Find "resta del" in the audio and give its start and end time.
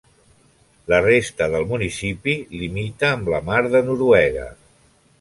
1.07-1.69